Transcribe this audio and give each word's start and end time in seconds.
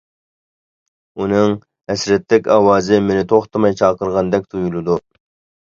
ئۇنىڭ 1.23 1.53
ھەسرەتلىك 1.91 2.49
ئاۋازى 2.57 3.01
مېنى 3.11 3.29
توختىماي 3.35 3.81
چاقىرغاندەك 3.85 4.51
تۇيۇلىدۇ. 4.53 5.03